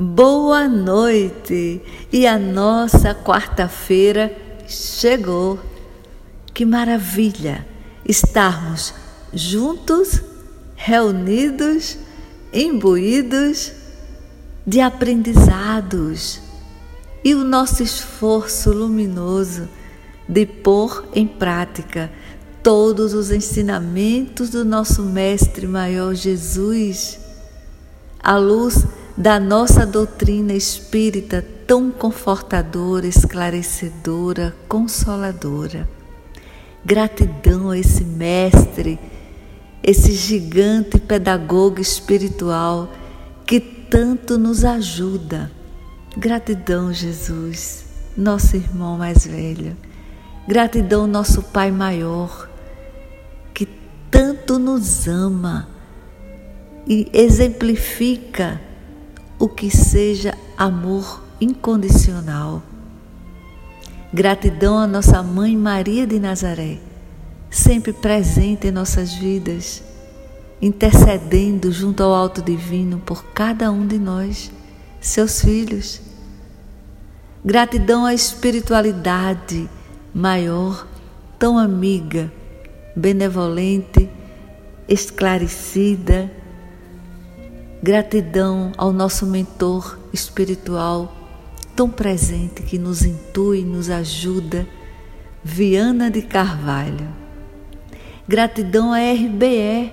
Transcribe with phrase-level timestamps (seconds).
[0.00, 1.82] Boa noite!
[2.12, 4.32] E a nossa quarta-feira
[4.68, 5.58] chegou.
[6.54, 7.66] Que maravilha
[8.06, 8.94] estarmos
[9.34, 10.22] juntos,
[10.76, 11.98] reunidos,
[12.52, 13.72] imbuídos
[14.64, 16.42] de aprendizados
[17.24, 19.68] e o nosso esforço luminoso
[20.28, 22.08] de pôr em prática
[22.62, 27.18] todos os ensinamentos do nosso Mestre Maior Jesus,
[28.22, 28.86] à luz
[29.18, 35.88] da nossa doutrina espírita tão confortadora, esclarecedora, consoladora.
[36.84, 38.96] Gratidão a esse Mestre,
[39.82, 42.92] esse gigante pedagogo espiritual
[43.44, 45.50] que tanto nos ajuda.
[46.16, 49.76] Gratidão, Jesus, nosso irmão mais velho.
[50.46, 52.48] Gratidão, nosso Pai maior,
[53.52, 53.66] que
[54.12, 55.68] tanto nos ama
[56.86, 58.67] e exemplifica
[59.38, 62.62] o que seja amor incondicional.
[64.12, 66.78] Gratidão à nossa mãe Maria de Nazaré,
[67.50, 69.82] sempre presente em nossas vidas,
[70.60, 74.50] intercedendo junto ao Alto Divino por cada um de nós,
[75.00, 76.00] seus filhos.
[77.44, 79.68] Gratidão à espiritualidade
[80.12, 80.86] maior,
[81.38, 82.32] tão amiga,
[82.96, 84.10] benevolente,
[84.88, 86.30] esclarecida,
[87.80, 91.14] Gratidão ao nosso mentor espiritual,
[91.76, 94.66] tão presente que nos intui, nos ajuda,
[95.44, 97.08] Viana de Carvalho.
[98.26, 99.92] Gratidão à RBE,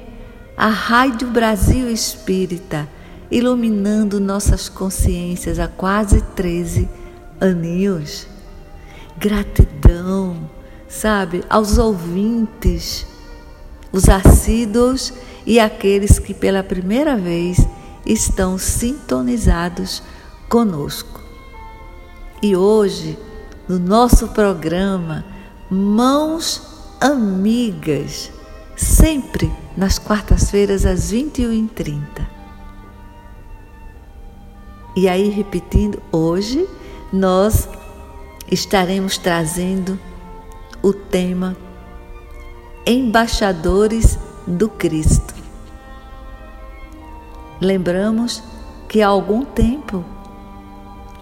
[0.58, 2.90] a Rádio Brasil Espírita,
[3.30, 6.90] iluminando nossas consciências há quase 13
[7.40, 8.28] aninhos.
[9.16, 10.50] Gratidão,
[10.90, 13.06] sabe, aos ouvintes,
[13.92, 15.14] os assíduos
[15.46, 17.58] e aqueles que pela primeira vez
[18.06, 20.02] estão sintonizados
[20.50, 21.22] conosco.
[22.42, 23.18] E hoje,
[23.68, 25.26] no nosso programa
[25.70, 26.62] Mãos
[27.00, 28.32] Amigas,
[28.76, 32.36] sempre nas quartas-feiras às 21h30.
[34.96, 36.68] E aí, repetindo, hoje
[37.12, 37.68] nós
[38.50, 40.00] estaremos trazendo
[40.82, 41.58] o tema
[42.86, 45.25] Embaixadores do Cristo.
[47.66, 48.44] Lembramos
[48.88, 50.06] que há algum tempo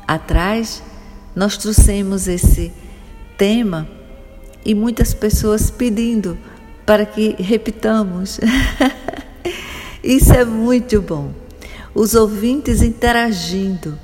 [0.06, 0.84] atrás
[1.34, 2.70] nós trouxemos esse
[3.38, 3.88] tema
[4.66, 6.38] e muitas pessoas pedindo
[6.86, 8.42] para que repitamos.
[10.04, 11.32] Isso é muito bom.
[11.96, 13.98] Os ouvintes interagindo,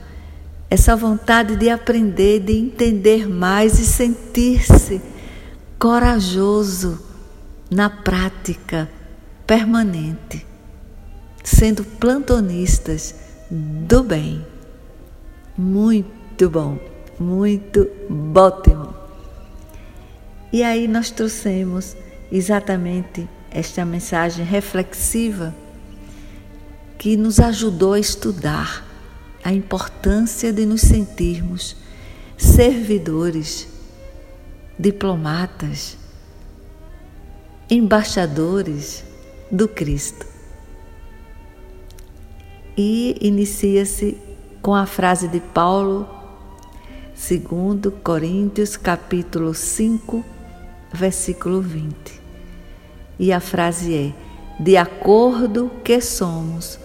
[0.70, 5.02] essa vontade de aprender, de entender mais e sentir-se
[5.78, 7.04] corajoso
[7.70, 8.90] na prática
[9.46, 10.48] permanente
[11.44, 13.16] sendo plantonistas
[13.50, 14.46] do bem.
[15.58, 16.78] Muito bom,
[17.20, 17.90] muito
[18.36, 18.94] ótimo.
[20.52, 21.96] E aí nós trouxemos
[22.32, 25.54] exatamente esta mensagem reflexiva
[26.98, 28.86] que nos ajudou a estudar
[29.44, 31.76] a importância de nos sentirmos
[32.38, 33.68] servidores,
[34.78, 35.98] diplomatas,
[37.70, 39.04] embaixadores
[39.52, 40.29] do Cristo
[42.82, 44.18] e inicia-se
[44.62, 46.08] com a frase de Paulo,
[47.14, 50.24] segundo Coríntios, capítulo 5,
[50.94, 51.94] versículo 20.
[53.20, 54.14] E a frase é:
[54.64, 56.80] de acordo que somos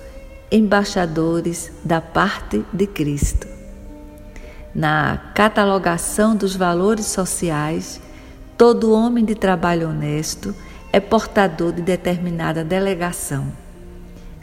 [0.51, 3.47] embaixadores da parte de Cristo.
[4.75, 8.01] Na catalogação dos valores sociais,
[8.59, 10.53] todo homem de trabalho honesto
[10.93, 13.63] é portador de determinada delegação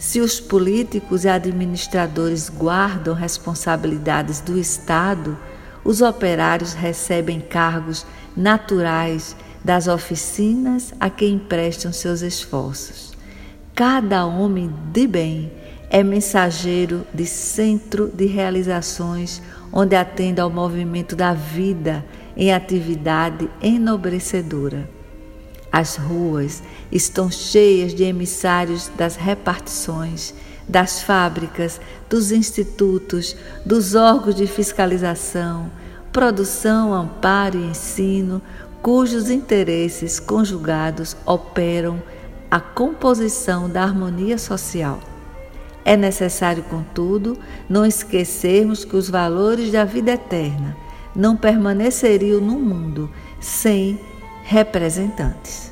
[0.01, 5.37] se os políticos e administradores guardam responsabilidades do Estado,
[5.83, 8.03] os operários recebem cargos
[8.35, 13.13] naturais das oficinas a quem emprestam seus esforços.
[13.75, 15.51] Cada homem de bem
[15.87, 19.39] é mensageiro de centro de realizações
[19.71, 22.03] onde atende ao movimento da vida
[22.35, 25.00] em atividade enobrecedora.
[25.71, 30.33] As ruas estão cheias de emissários das repartições,
[30.67, 31.79] das fábricas,
[32.09, 33.35] dos institutos,
[33.65, 35.71] dos órgãos de fiscalização,
[36.11, 38.41] produção, amparo e ensino,
[38.81, 42.01] cujos interesses conjugados operam
[42.49, 44.99] a composição da harmonia social.
[45.85, 47.37] É necessário, contudo,
[47.69, 50.75] não esquecermos que os valores da vida eterna
[51.15, 53.09] não permaneceriam no mundo
[53.39, 53.99] sem
[54.51, 55.71] representantes.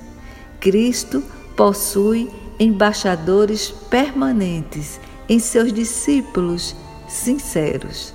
[0.62, 1.22] Cristo
[1.56, 6.74] possui embaixadores permanentes em seus discípulos
[7.06, 8.14] sinceros.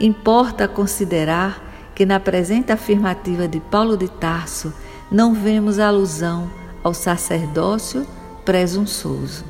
[0.00, 4.72] Importa considerar que na presente afirmativa de Paulo de Tarso
[5.12, 6.50] não vemos alusão
[6.82, 8.04] ao sacerdócio
[8.44, 9.44] presunçoso.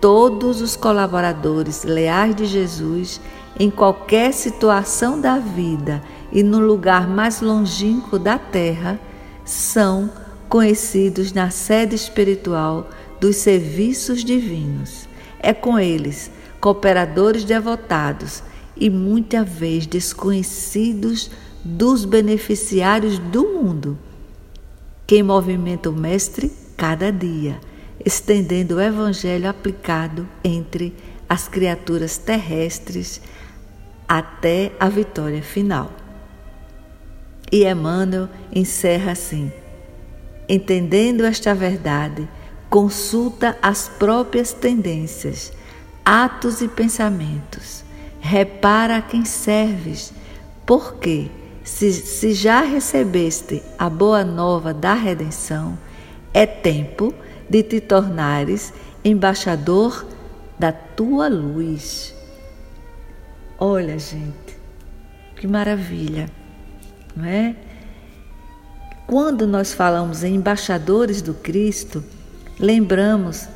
[0.00, 3.20] Todos os colaboradores leais de Jesus,
[3.58, 6.02] em qualquer situação da vida
[6.32, 8.98] e no lugar mais longínquo da terra,
[9.48, 10.10] são
[10.46, 15.08] conhecidos na sede espiritual dos serviços divinos.
[15.40, 16.30] É com eles,
[16.60, 18.42] cooperadores devotados
[18.76, 21.30] e muita vez desconhecidos
[21.64, 23.98] dos beneficiários do mundo,
[25.06, 27.58] que movimenta o Mestre cada dia,
[28.04, 30.94] estendendo o Evangelho aplicado entre
[31.26, 33.20] as criaturas terrestres
[34.06, 35.90] até a vitória final.
[37.50, 39.52] E Emmanuel encerra assim:
[40.48, 42.28] entendendo esta verdade,
[42.68, 45.52] consulta as próprias tendências,
[46.04, 47.84] atos e pensamentos,
[48.20, 50.12] repara a quem serves,
[50.66, 51.30] porque
[51.64, 55.78] se, se já recebeste a boa nova da redenção,
[56.32, 57.12] é tempo
[57.48, 58.72] de te tornares
[59.04, 60.06] embaixador
[60.58, 62.14] da tua luz.
[63.58, 64.58] Olha, gente,
[65.36, 66.30] que maravilha,
[67.18, 67.56] não é?
[69.08, 72.04] Quando nós falamos em embaixadores do Cristo,
[72.60, 73.48] lembramos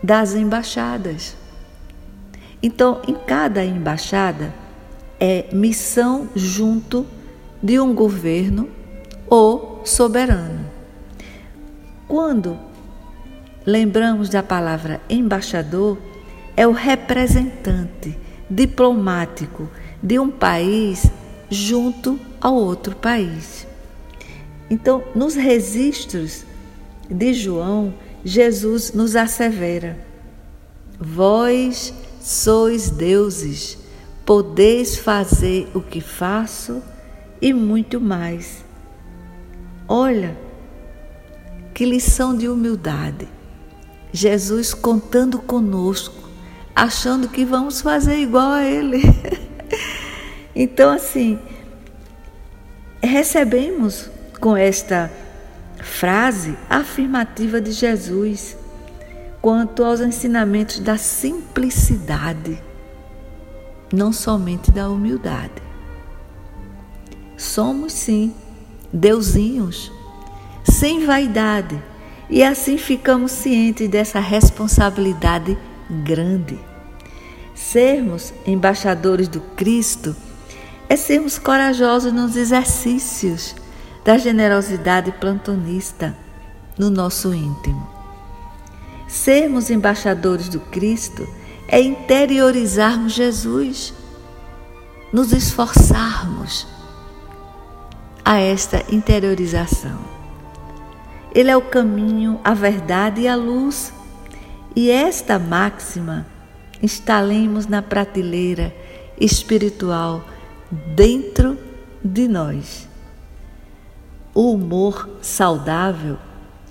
[0.00, 1.36] das embaixadas.
[2.62, 4.54] Então, em cada embaixada
[5.18, 7.04] é missão junto
[7.60, 8.68] de um governo
[9.28, 10.64] ou soberano.
[12.06, 12.56] Quando
[13.66, 15.98] lembramos da palavra embaixador,
[16.56, 18.16] é o representante
[18.48, 19.68] diplomático
[20.00, 21.10] de um país
[21.50, 23.66] junto ao outro país.
[24.70, 26.44] Então, nos registros
[27.08, 27.92] de João,
[28.24, 29.98] Jesus nos assevera:
[30.98, 33.78] Vós sois deuses,
[34.24, 36.82] podeis fazer o que faço
[37.42, 38.64] e muito mais.
[39.88, 40.36] Olha,
[41.74, 43.28] que lição de humildade.
[44.12, 46.28] Jesus contando conosco,
[46.74, 49.02] achando que vamos fazer igual a Ele.
[50.54, 51.38] então, assim,
[53.02, 54.10] recebemos
[54.40, 55.10] com esta
[55.82, 58.56] frase afirmativa de Jesus
[59.40, 62.62] quanto aos ensinamentos da simplicidade,
[63.92, 65.62] não somente da humildade.
[67.36, 68.34] Somos sim
[68.92, 69.90] deusinhos,
[70.64, 71.82] sem vaidade,
[72.28, 75.56] e assim ficamos cientes dessa responsabilidade
[76.04, 76.58] grande.
[77.54, 80.14] Sermos embaixadores do Cristo
[80.90, 83.54] é sermos corajosos nos exercícios
[84.04, 86.16] da generosidade plantonista
[86.76, 87.88] no nosso íntimo.
[89.06, 91.28] Sermos embaixadores do Cristo
[91.68, 93.94] é interiorizarmos Jesus,
[95.12, 96.66] nos esforçarmos
[98.24, 100.00] a esta interiorização.
[101.32, 103.92] Ele é o caminho, a verdade e a luz.
[104.74, 106.26] E esta máxima
[106.82, 108.74] instalemos na prateleira
[109.20, 110.24] espiritual
[110.70, 111.58] dentro
[112.04, 112.88] de nós.
[114.34, 116.16] O humor saudável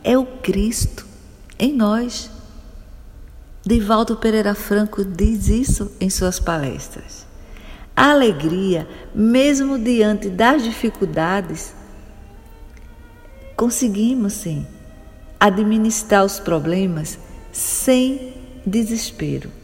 [0.04, 1.06] é o Cristo
[1.58, 2.32] em nós.
[3.66, 7.28] Divaldo Pereira Franco diz isso em suas palestras.
[7.96, 11.76] A alegria, mesmo diante das dificuldades,
[13.58, 14.66] conseguimos sim
[15.38, 17.20] administrar os problemas
[17.52, 18.34] sem
[18.66, 19.59] desespero.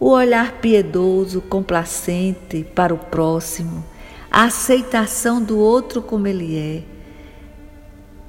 [0.00, 3.84] O olhar piedoso, complacente para o próximo,
[4.30, 6.84] a aceitação do outro como ele é,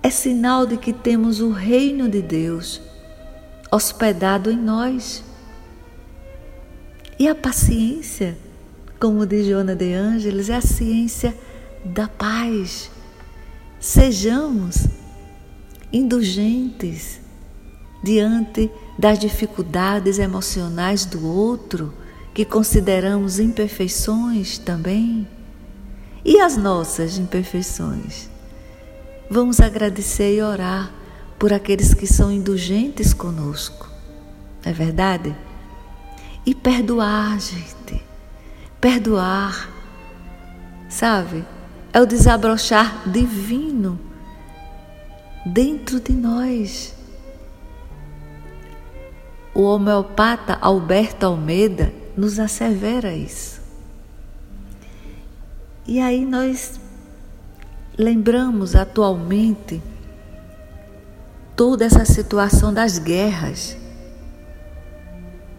[0.02, 2.82] é sinal de que temos o reino de Deus
[3.72, 5.24] hospedado em nós.
[7.20, 8.38] E a paciência,
[9.00, 11.36] como diz Joana de Ângeles, é a ciência
[11.84, 12.90] da paz.
[13.80, 14.88] Sejamos
[15.92, 17.20] indulgentes
[18.04, 21.94] diante das dificuldades emocionais do outro,
[22.34, 25.25] que consideramos imperfeições também.
[26.25, 28.29] E as nossas imperfeições?
[29.29, 30.91] Vamos agradecer e orar
[31.39, 33.88] por aqueles que são indulgentes conosco.
[34.65, 35.34] Não é verdade?
[36.46, 38.03] E perdoar, gente.
[38.82, 39.70] Perdoar.
[40.89, 41.46] sabe?
[41.94, 43.98] É o desabrochar divino
[45.46, 46.99] dentro de nós.
[49.60, 53.60] O homeopata Alberto Almeida nos assevera isso.
[55.86, 56.80] E aí nós
[57.98, 59.84] lembramos atualmente
[61.58, 63.75] toda essa situação das guerras.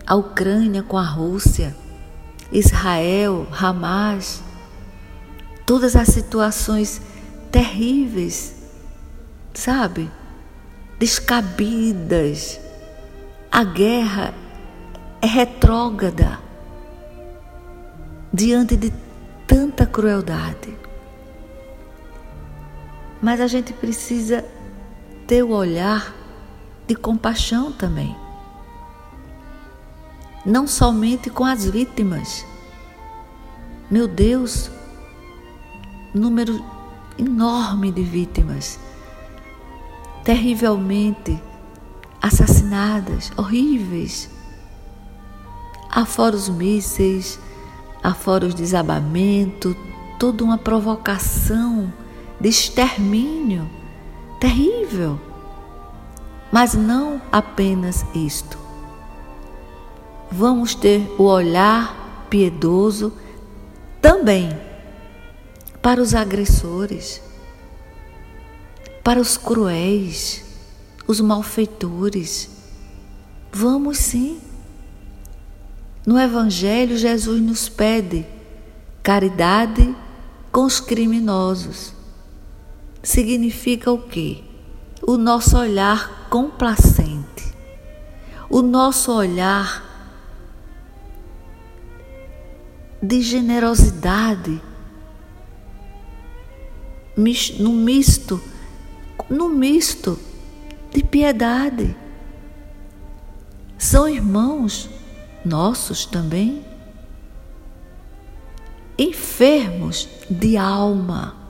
[0.07, 1.77] A Ucrânia com a Rússia,
[2.51, 4.43] Israel, Hamas,
[5.67, 7.03] todas as situações
[7.53, 8.55] terríveis,
[9.53, 10.11] sabe?
[10.99, 12.70] Descabidas.
[13.53, 14.33] A guerra
[15.21, 16.39] é retrógrada
[18.33, 18.93] diante de
[19.45, 20.79] tanta crueldade.
[23.21, 24.45] Mas a gente precisa
[25.27, 26.15] ter o olhar
[26.87, 28.17] de compaixão também.
[30.47, 32.47] Não somente com as vítimas.
[33.91, 34.71] Meu Deus,
[36.15, 36.65] número
[37.19, 38.79] enorme de vítimas,
[40.23, 41.50] terrivelmente
[42.21, 44.31] assassinadas, horríveis.
[45.91, 47.39] Afora os mísseis,
[48.03, 49.75] afora os desabamentos,
[50.19, 51.93] toda uma provocação
[52.41, 53.69] de extermínio
[54.39, 55.19] terrível.
[56.53, 58.59] Mas não apenas isto.
[60.31, 63.13] Vamos ter o olhar piedoso
[64.01, 64.57] também
[65.83, 67.23] para os agressores,
[69.03, 70.45] para os cruéis,
[71.11, 72.49] os malfeitores.
[73.53, 74.41] Vamos sim.
[76.07, 78.25] No Evangelho, Jesus nos pede
[79.03, 79.95] caridade
[80.53, 81.95] com os criminosos
[83.03, 84.45] significa o quê?
[85.03, 87.55] O nosso olhar complacente,
[88.49, 89.89] o nosso olhar
[93.03, 94.63] de generosidade,
[97.59, 98.41] no misto,
[99.29, 100.30] no misto
[100.91, 101.97] de piedade.
[103.79, 104.91] São irmãos
[105.45, 106.65] nossos também,
[108.99, 111.41] enfermos de alma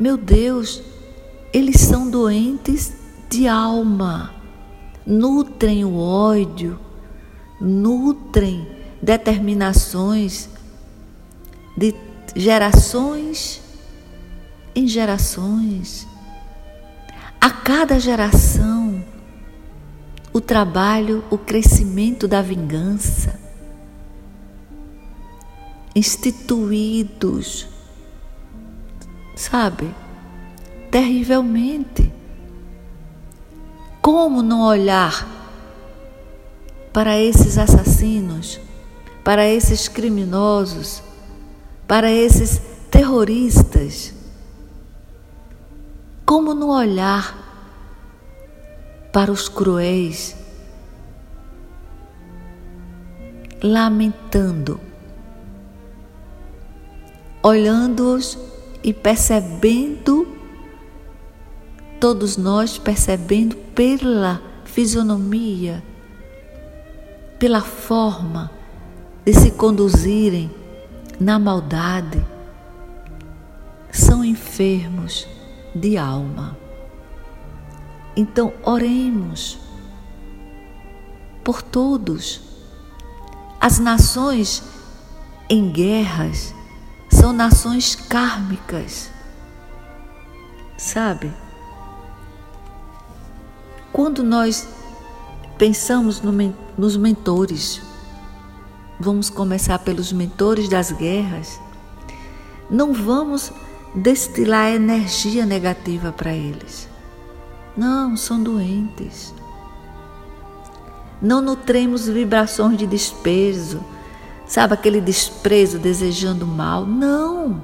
[0.00, 0.82] meu Deus,
[1.52, 2.94] eles são doentes
[3.28, 4.32] de alma,
[5.04, 6.80] nutrem o ódio,
[7.60, 8.66] nutrem
[9.02, 10.48] determinações
[11.76, 11.94] de
[12.34, 13.60] gerações
[14.74, 16.08] em gerações.
[17.40, 19.04] A cada geração,
[20.32, 23.38] o trabalho, o crescimento da vingança,
[25.94, 27.66] instituídos
[29.40, 29.94] sabe?
[30.90, 32.12] Terrivelmente.
[34.02, 35.26] Como não olhar
[36.92, 38.60] para esses assassinos,
[39.24, 41.02] para esses criminosos,
[41.86, 44.14] para esses terroristas?
[46.30, 47.36] Como não olhar
[49.12, 50.36] para os cruéis,
[53.60, 54.80] lamentando,
[57.42, 58.38] olhando-os
[58.80, 60.24] e percebendo,
[61.98, 65.82] todos nós percebendo pela fisionomia,
[67.40, 68.52] pela forma
[69.24, 70.48] de se conduzirem
[71.18, 72.24] na maldade,
[73.90, 75.26] são enfermos
[75.74, 76.56] de alma.
[78.16, 79.58] Então, oremos
[81.44, 82.40] por todos.
[83.60, 84.62] As nações
[85.48, 86.54] em guerras
[87.10, 89.10] são nações kármicas.
[90.76, 91.32] Sabe?
[93.92, 94.66] Quando nós
[95.58, 96.32] pensamos no,
[96.78, 97.82] nos mentores,
[98.98, 101.60] vamos começar pelos mentores das guerras,
[102.70, 103.52] não vamos
[103.94, 106.88] destilar energia negativa para eles.
[107.76, 109.34] Não, são doentes.
[111.20, 113.80] Não nutremos vibrações de desprezo
[114.50, 116.84] Sabe aquele desprezo, desejando mal?
[116.84, 117.62] Não.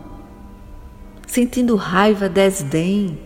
[1.26, 3.18] Sentindo raiva, desdém.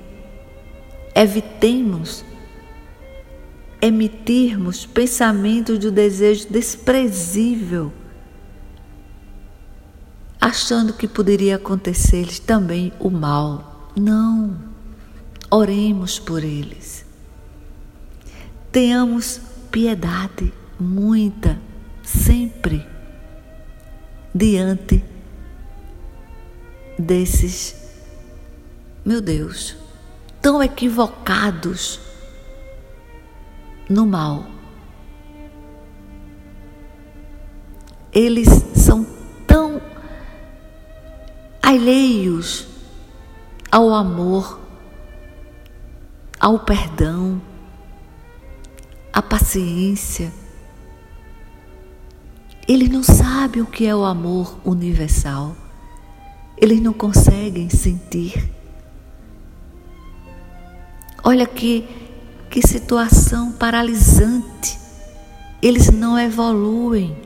[1.14, 2.24] Evitemos
[3.82, 7.92] emitirmos pensamentos do desejo desprezível,
[10.40, 13.90] achando que poderia acontecer-lhes também o mal.
[13.94, 14.56] Não.
[15.50, 17.04] Oremos por eles.
[18.72, 21.58] Tenhamos piedade, muita,
[22.02, 22.86] sempre
[24.34, 25.04] diante
[26.96, 27.74] desses,
[29.04, 29.76] meu Deus,
[30.40, 32.00] tão equivocados
[33.88, 34.46] no mal.
[38.12, 39.19] Eles são
[41.70, 42.66] alheios
[43.70, 44.60] ao amor,
[46.38, 47.40] ao perdão,
[49.12, 50.32] à paciência.
[52.66, 55.56] Eles não sabem o que é o amor universal.
[56.56, 58.50] Eles não conseguem sentir.
[61.22, 61.86] Olha que,
[62.50, 64.78] que situação paralisante.
[65.62, 67.16] Eles não evoluem.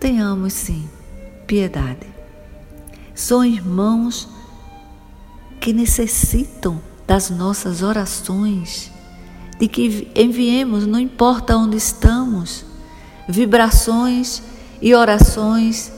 [0.00, 0.88] Tenhamos sim
[1.46, 2.17] piedade.
[3.18, 4.28] São irmãos
[5.60, 8.92] que necessitam das nossas orações,
[9.58, 12.64] de que enviemos, não importa onde estamos,
[13.28, 14.40] vibrações
[14.80, 15.92] e orações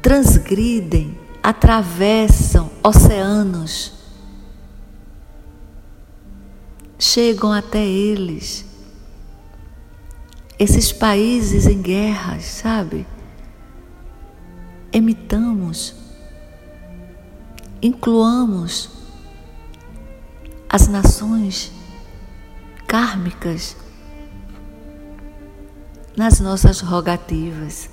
[0.00, 3.92] transgridem, atravessam oceanos,
[6.96, 8.64] chegam até eles.
[10.56, 13.04] Esses países em guerras, sabe?
[14.92, 15.98] Emitamos,
[17.82, 18.90] incluamos
[20.68, 21.72] as nações
[22.86, 23.76] kármicas
[26.16, 27.88] nas nossas rogativas.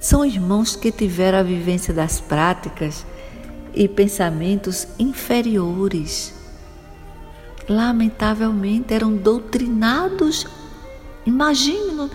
[0.00, 3.04] São irmãos que tiveram a vivência das práticas
[3.74, 6.34] e pensamentos inferiores.
[7.68, 10.46] Lamentavelmente eram doutrinados.
[11.26, 12.10] Imagine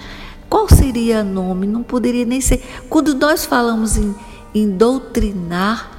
[0.49, 2.63] qual seria o nome, não poderia nem ser.
[2.89, 4.15] Quando nós falamos em,
[4.55, 5.91] em doutrinar,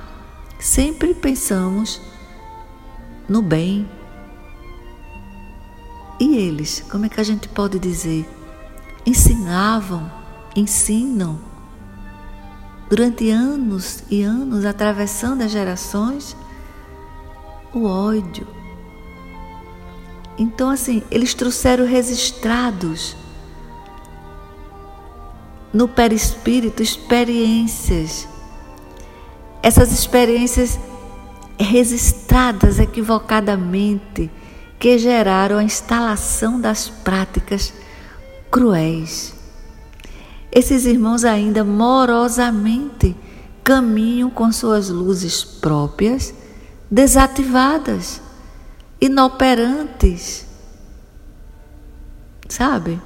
[0.58, 2.00] sempre pensamos
[3.28, 3.86] no bem.
[6.18, 8.26] E eles, como é que a gente pode dizer?
[9.04, 10.10] Ensinavam,
[10.56, 11.38] ensinam
[12.88, 16.34] durante anos e anos, atravessando as gerações,
[17.74, 18.46] o ódio.
[20.38, 23.14] Então, assim, eles trouxeram registrados
[25.74, 28.26] no perispírito experiências.
[29.62, 30.78] Essas experiências
[31.58, 34.30] registradas equivocadamente
[34.78, 37.72] que geraram a instalação das práticas
[38.50, 39.36] cruéis
[40.56, 43.14] esses irmãos ainda morosamente
[43.62, 46.32] caminham com suas luzes próprias
[46.90, 48.22] desativadas,
[48.98, 50.46] inoperantes.
[52.48, 52.98] Sabe?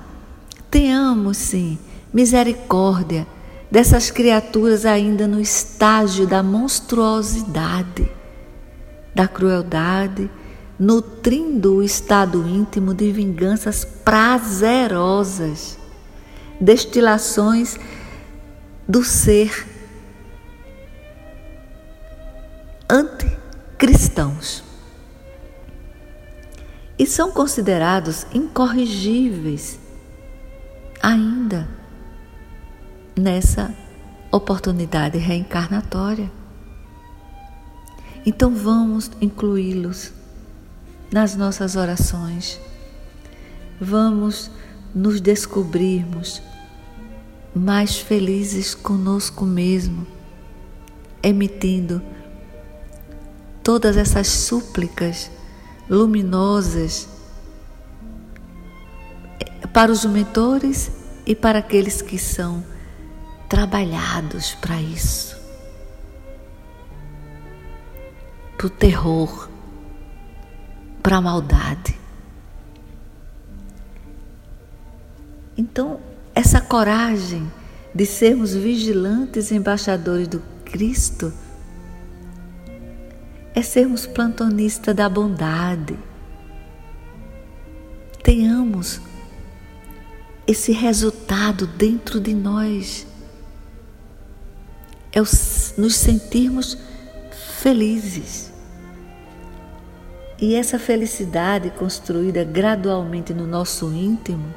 [0.70, 1.76] Tenhamos sim
[2.12, 3.26] misericórdia
[3.70, 8.10] dessas criaturas ainda no estágio da monstruosidade,
[9.14, 10.28] da crueldade,
[10.78, 15.78] nutrindo o estado íntimo de vinganças prazerosas
[16.60, 17.78] destilações
[18.88, 19.66] do ser
[22.88, 24.64] anticristãos.
[26.98, 29.78] E são considerados incorrigíveis
[31.02, 31.79] ainda
[33.20, 33.74] nessa
[34.32, 36.30] oportunidade reencarnatória.
[38.24, 40.12] Então vamos incluí-los
[41.12, 42.58] nas nossas orações.
[43.80, 44.50] Vamos
[44.94, 46.42] nos descobrirmos
[47.54, 50.06] mais felizes conosco mesmo,
[51.22, 52.00] emitindo
[53.62, 55.30] todas essas súplicas
[55.88, 57.08] luminosas
[59.72, 60.90] para os mentores
[61.26, 62.64] e para aqueles que são
[63.50, 65.36] trabalhados para isso.
[68.56, 69.50] Para o terror,
[71.02, 71.98] para a maldade.
[75.58, 76.00] Então,
[76.32, 77.50] essa coragem
[77.92, 81.32] de sermos vigilantes embaixadores do Cristo
[83.52, 85.98] é sermos plantonistas da bondade.
[88.22, 89.00] Tenhamos
[90.46, 93.09] esse resultado dentro de nós.
[95.12, 96.78] É nos sentirmos
[97.60, 98.50] felizes.
[100.40, 104.54] E essa felicidade construída gradualmente no nosso íntimo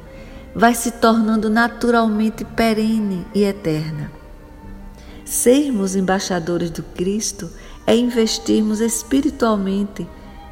[0.55, 4.11] vai se tornando naturalmente perene e eterna.
[5.25, 7.49] Sermos embaixadores do Cristo
[7.87, 10.07] é investirmos espiritualmente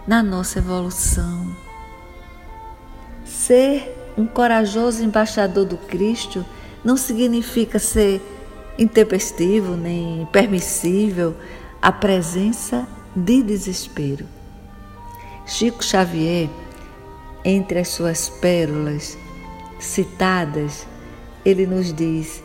[0.07, 1.55] na nossa evolução.
[3.23, 6.45] Ser um corajoso embaixador do Cristo
[6.83, 8.21] não significa ser
[8.77, 11.35] intempestivo nem permissível
[11.81, 14.25] à presença de desespero.
[15.45, 16.49] Chico Xavier,
[17.43, 19.17] entre as suas pérolas,
[19.79, 20.85] citadas,
[21.43, 22.43] ele nos diz: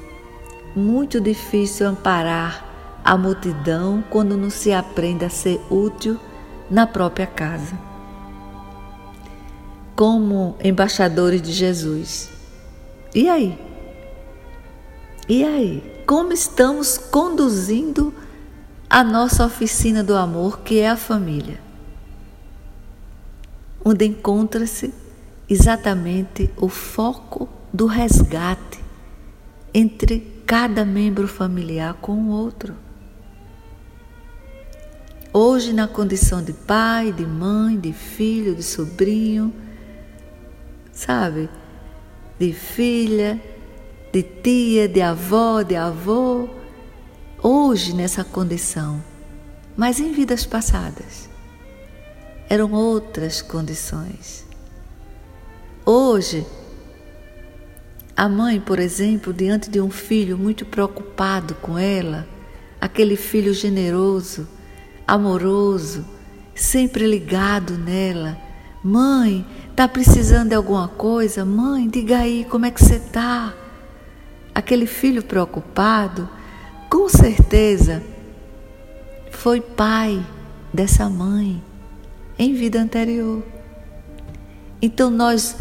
[0.75, 2.65] muito difícil amparar
[3.05, 6.19] a multidão quando não se aprende a ser útil
[6.71, 7.79] na própria casa.
[9.95, 12.29] Como embaixadores de Jesus.
[13.15, 13.66] E aí?
[15.29, 18.15] E aí, como estamos conduzindo
[18.89, 21.59] a nossa oficina do amor, que é a família?
[23.85, 24.95] Onde encontra-se
[25.49, 28.81] exatamente o foco do resgate
[29.75, 32.75] entre cada membro familiar com o outro.
[35.33, 39.53] Hoje, na condição de pai, de mãe, de filho, de sobrinho,
[40.93, 41.51] sabe?
[42.39, 43.41] De filha,
[44.17, 46.49] de tia, de avó, de avô.
[47.43, 49.05] Hoje, nessa condição,
[49.77, 51.29] mas em vidas passadas,
[52.49, 54.47] eram outras condições.
[55.85, 56.47] Hoje,
[58.17, 62.27] a mãe, por exemplo, diante de um filho muito preocupado com ela,
[62.81, 64.49] aquele filho generoso,
[65.07, 66.07] amoroso,
[66.55, 68.39] sempre ligado nela.
[68.83, 69.45] Mãe,
[69.77, 71.45] tá precisando de alguma coisa?
[71.45, 73.66] Mãe, diga aí como é que você tá?
[74.57, 76.27] Aquele filho preocupado,
[76.89, 78.03] com certeza,
[79.31, 80.25] foi pai
[80.73, 81.63] dessa mãe
[82.39, 83.43] em vida anterior.
[84.81, 85.59] Então nós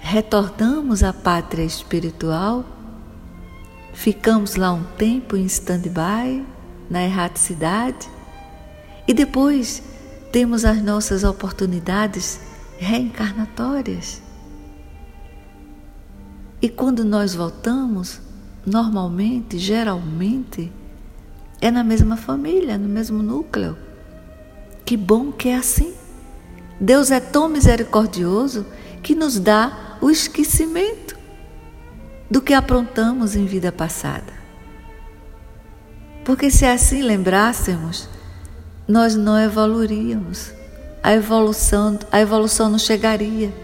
[0.00, 2.64] retornamos à pátria espiritual,
[3.92, 6.44] ficamos lá um tempo em stand-by,
[6.90, 8.10] na erraticidade,
[9.06, 9.80] e depois
[10.32, 12.40] temos as nossas oportunidades
[12.78, 14.20] reencarnatórias.
[16.60, 18.23] E quando nós voltamos,
[18.66, 20.72] normalmente, geralmente,
[21.60, 23.76] é na mesma família, no mesmo núcleo.
[24.84, 25.94] Que bom que é assim.
[26.80, 28.66] Deus é tão misericordioso
[29.02, 31.16] que nos dá o esquecimento
[32.30, 34.32] do que aprontamos em vida passada.
[36.24, 38.08] Porque se assim lembrássemos,
[38.88, 40.52] nós não evoluiríamos.
[41.02, 43.54] A evolução, a evolução não chegaria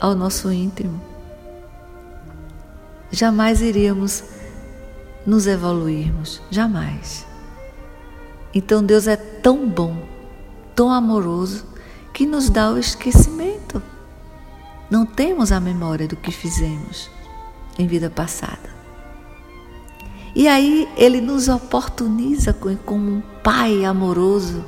[0.00, 1.13] ao nosso íntimo.
[3.14, 4.24] Jamais iríamos
[5.24, 7.24] nos evoluirmos, jamais.
[8.52, 9.96] Então Deus é tão bom,
[10.74, 11.64] tão amoroso,
[12.12, 13.80] que nos dá o esquecimento.
[14.90, 17.08] Não temos a memória do que fizemos
[17.78, 18.74] em vida passada.
[20.34, 24.64] E aí ele nos oportuniza como um pai amoroso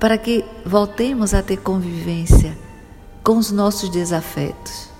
[0.00, 2.56] para que voltemos a ter convivência
[3.22, 4.91] com os nossos desafetos.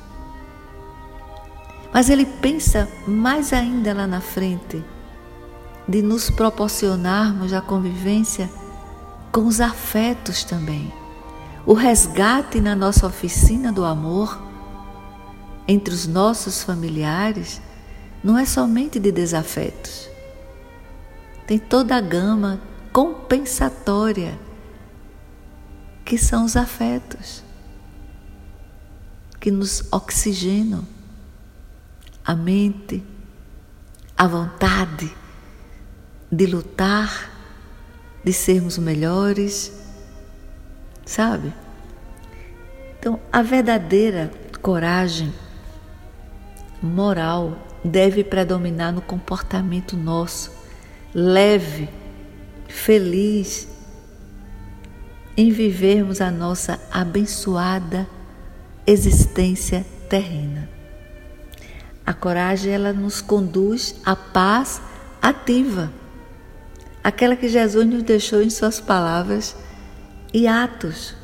[1.93, 4.83] Mas ele pensa mais ainda lá na frente
[5.87, 8.51] de nos proporcionarmos a convivência
[9.31, 10.93] com os afetos também.
[11.67, 14.41] O resgate na nossa oficina do amor
[15.69, 17.61] entre os nossos familiares
[18.25, 20.09] não é somente de desafetos.
[21.47, 22.61] Tem toda a gama
[22.93, 24.39] compensatória
[26.05, 27.43] que são os afetos
[29.41, 30.87] que nos oxigenam
[32.25, 33.03] a mente,
[34.17, 35.11] a vontade
[36.31, 37.31] de lutar,
[38.25, 39.73] de sermos melhores,
[41.05, 41.53] sabe?
[42.99, 44.31] Então, a verdadeira
[44.61, 45.33] coragem
[46.81, 50.53] moral deve predominar no comportamento nosso,
[51.13, 51.89] leve,
[52.69, 53.69] feliz,
[55.37, 58.07] em vivermos a nossa abençoada
[58.87, 60.72] existência terrena.
[62.05, 64.83] A coragem ela nos conduz à paz
[65.21, 65.93] ativa,
[67.03, 69.57] aquela que Jesus nos deixou em suas palavras
[70.35, 71.15] e atos.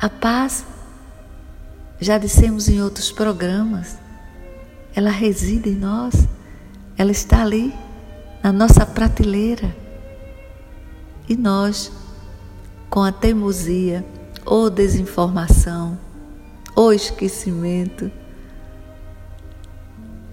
[0.00, 0.64] A paz,
[2.00, 3.98] já dissemos em outros programas,
[4.94, 6.14] ela reside em nós,
[6.96, 7.74] ela está ali,
[8.42, 9.76] na nossa prateleira.
[11.28, 11.92] E nós,
[12.88, 14.04] com a teimosia,
[14.44, 15.98] ou desinformação,
[16.74, 18.10] ou esquecimento,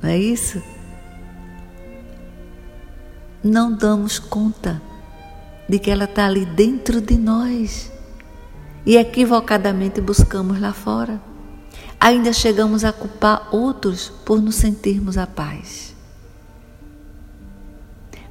[0.01, 0.61] não é isso?
[3.43, 4.81] Não damos conta
[5.67, 7.91] de que ela está ali dentro de nós
[8.85, 11.21] e equivocadamente buscamos lá fora
[11.99, 15.95] ainda chegamos a culpar outros por nos sentirmos a paz.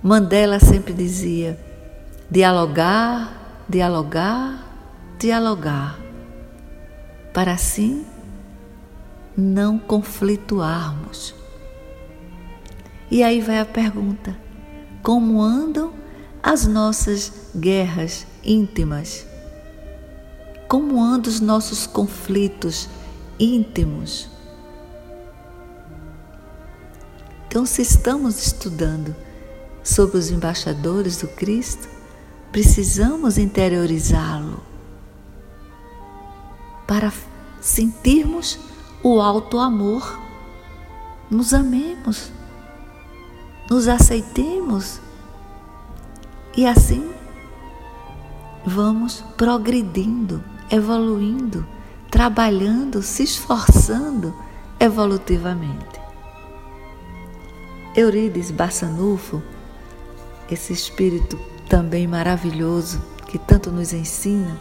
[0.02, 1.59] Mandela sempre dizia:
[2.31, 4.64] dialogar, dialogar,
[5.18, 5.98] dialogar,
[7.33, 8.05] para assim
[9.37, 11.35] não conflituarmos.
[13.10, 14.36] E aí vai a pergunta:
[15.02, 15.92] como andam
[16.42, 19.26] as nossas guerras íntimas?
[20.68, 22.88] Como andam os nossos conflitos
[23.38, 24.28] íntimos.
[27.46, 29.14] Então, se estamos estudando
[29.82, 31.88] sobre os embaixadores do Cristo,
[32.50, 34.62] precisamos interiorizá-lo
[36.86, 37.12] para
[37.60, 38.58] sentirmos
[39.02, 40.20] o alto amor
[41.30, 42.30] nos amemos,
[43.70, 45.00] nos aceitemos
[46.57, 47.11] e assim
[48.64, 51.66] vamos progredindo, evoluindo,
[52.11, 54.35] trabalhando, se esforçando
[54.81, 56.00] evolutivamente.
[57.94, 59.42] Eurides Bassanufo,
[60.50, 64.61] esse espírito também maravilhoso que tanto nos ensina,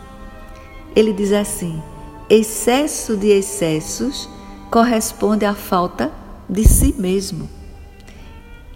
[0.96, 1.82] ele diz assim:
[2.30, 4.30] excesso de excessos
[4.72, 6.12] corresponde à falta
[6.50, 7.50] de si mesmo.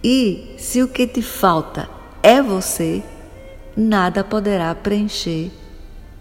[0.02, 1.88] E se o que te falta
[2.22, 3.02] é você,
[3.76, 5.50] nada poderá preencher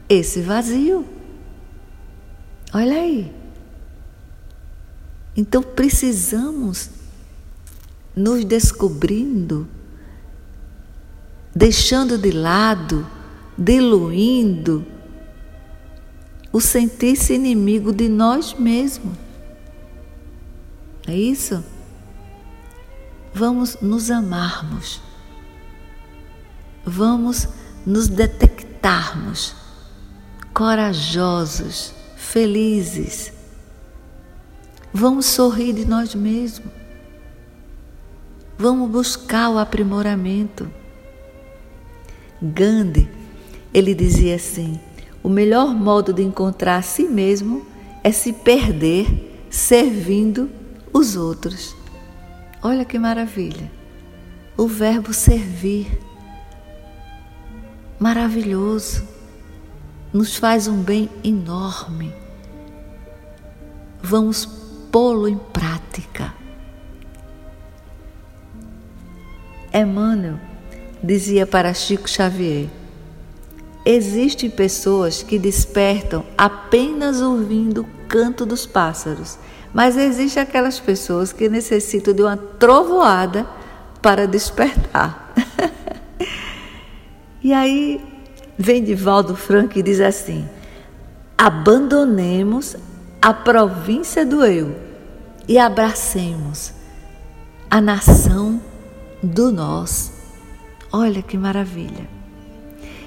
[0.08, 1.06] esse vazio.
[2.74, 3.32] Olha aí.
[5.36, 6.90] Então precisamos
[8.16, 9.68] nos descobrindo,
[11.56, 13.08] deixando de lado,
[13.58, 14.86] diluindo
[16.52, 19.16] o sentir-se inimigo de nós mesmos.
[21.08, 21.64] É isso?
[23.34, 25.02] Vamos nos amarmos.
[26.86, 27.48] Vamos
[27.86, 29.56] nos detectarmos
[30.54, 33.32] corajosos, felizes.
[34.94, 36.72] Vamos sorrir de nós mesmos.
[38.58, 40.70] Vamos buscar o aprimoramento.
[42.42, 43.10] Gandhi,
[43.74, 44.80] ele dizia assim:
[45.24, 47.66] o melhor modo de encontrar a si mesmo
[48.04, 50.50] é se perder servindo
[50.92, 51.79] os outros.
[52.62, 53.72] Olha que maravilha!
[54.58, 55.98] O verbo servir,
[57.98, 59.08] maravilhoso,
[60.12, 62.14] nos faz um bem enorme.
[64.02, 64.46] Vamos
[64.92, 66.34] pô-lo em prática.
[69.74, 70.40] Emmanuel
[71.02, 72.68] dizia para Chico Xavier:
[73.86, 79.38] Existem pessoas que despertam apenas ouvindo o canto dos pássaros,
[79.74, 83.46] mas existem aquelas pessoas que necessitam de uma trovoada
[84.02, 85.34] para despertar.
[87.44, 88.02] e aí
[88.58, 90.48] vem Divaldo Franco e diz assim:
[91.38, 92.76] abandonemos
[93.22, 94.76] a província do eu
[95.48, 96.74] e abracemos
[97.70, 98.62] a nação
[99.22, 100.12] do nós.
[100.92, 102.08] Olha que maravilha.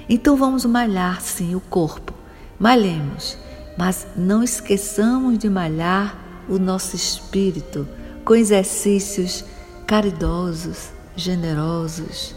[0.07, 2.13] Então vamos malhar sim o corpo.
[2.59, 3.37] Malhemos,
[3.77, 7.87] mas não esqueçamos de malhar o nosso espírito
[8.25, 9.43] com exercícios
[9.85, 12.35] caridosos, generosos.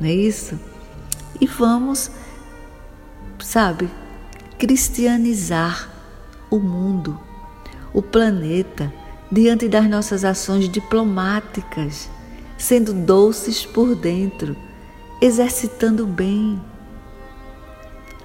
[0.00, 0.58] Não é isso?
[1.40, 2.10] E vamos,
[3.38, 3.90] sabe,
[4.58, 5.90] cristianizar
[6.50, 7.18] o mundo,
[7.92, 8.92] o planeta,
[9.30, 12.08] diante das nossas ações diplomáticas,
[12.56, 14.56] sendo doces por dentro
[15.20, 16.60] exercitando bem.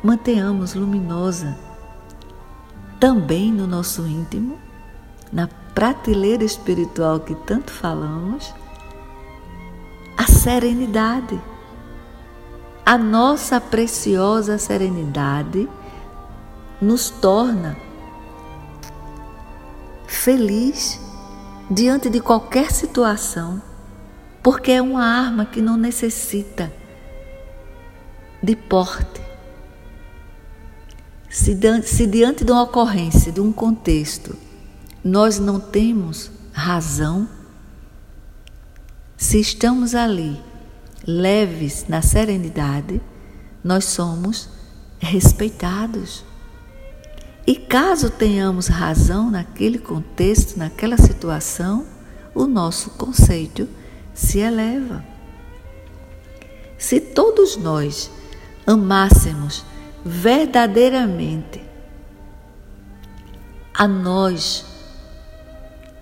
[0.03, 1.57] Mantenhamos luminosa
[2.99, 4.57] também no nosso íntimo,
[5.33, 8.53] na prateleira espiritual que tanto falamos,
[10.15, 11.41] a serenidade.
[12.85, 15.67] A nossa preciosa serenidade
[16.79, 17.75] nos torna
[20.05, 20.99] feliz
[21.71, 23.61] diante de qualquer situação,
[24.43, 26.71] porque é uma arma que não necessita
[28.43, 29.21] de porte.
[31.29, 31.55] Se,
[32.05, 34.37] diante de uma ocorrência, de um contexto,
[35.03, 37.27] nós não temos razão,
[39.17, 40.39] se estamos ali
[41.05, 43.01] leves na serenidade,
[43.63, 44.49] nós somos
[44.99, 46.23] respeitados.
[47.45, 51.85] E caso tenhamos razão naquele contexto, naquela situação,
[52.33, 53.67] o nosso conceito
[54.13, 55.03] se eleva.
[56.77, 58.09] Se todos nós
[58.65, 59.65] amássemos
[60.05, 61.61] verdadeiramente
[63.73, 64.65] a nós,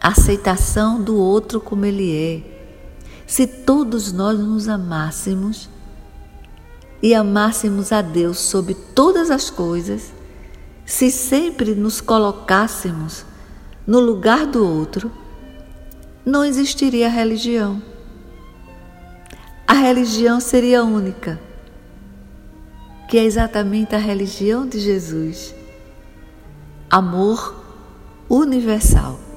[0.01, 2.41] aceitação do outro como ele é,
[3.27, 5.69] se todos nós nos amássemos
[7.01, 10.11] e amássemos a Deus sobre todas as coisas,
[10.85, 13.25] se sempre nos colocássemos
[13.87, 15.11] no lugar do outro,
[16.25, 17.81] não existiria religião.
[19.67, 21.39] A religião seria única
[23.07, 25.53] que é exatamente a religião de Jesus.
[26.89, 27.55] Amor
[28.29, 29.30] universal.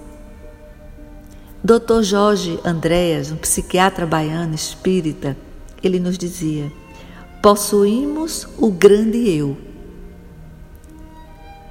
[1.64, 2.02] Dr.
[2.02, 5.34] Jorge Andréas, um psiquiatra baiano espírita,
[5.82, 6.70] ele nos dizia:
[7.42, 9.56] possuímos o grande eu.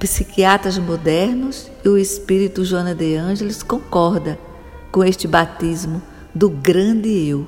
[0.00, 4.36] Psiquiatras modernos e o espírito Joana de Ângeles concorda
[4.90, 6.02] com este batismo
[6.34, 7.46] do grande eu.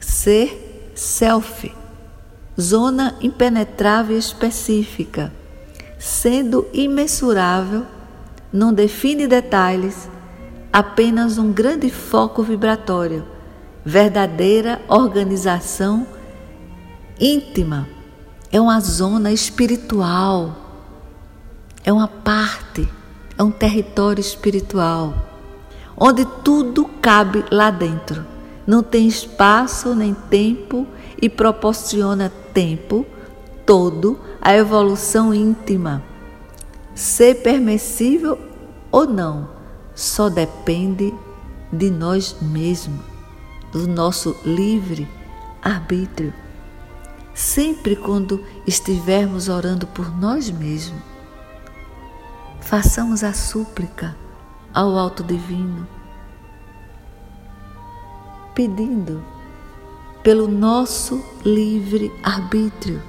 [0.00, 1.72] Ser self
[2.60, 5.32] zona impenetrável específica,
[5.96, 7.86] sendo imensurável,
[8.52, 10.08] não define detalhes,
[10.76, 13.24] apenas um grande foco vibratório,
[13.82, 16.06] verdadeira organização
[17.18, 17.88] íntima,
[18.52, 20.54] é uma zona espiritual,
[21.82, 22.86] é uma parte,
[23.38, 25.14] é um território espiritual,
[25.96, 28.26] onde tudo cabe lá dentro.
[28.66, 30.86] Não tem espaço nem tempo
[31.22, 33.06] e proporciona tempo
[33.64, 36.02] todo a evolução íntima.
[36.94, 38.38] Ser permissível
[38.92, 39.55] ou não
[39.96, 41.12] só depende
[41.72, 43.00] de nós mesmos,
[43.72, 45.08] do nosso livre
[45.62, 46.32] arbítrio.
[47.34, 51.02] Sempre quando estivermos orando por nós mesmos,
[52.60, 54.14] façamos a súplica
[54.72, 55.88] ao Alto Divino,
[58.54, 59.24] pedindo
[60.22, 63.02] pelo nosso livre arbítrio,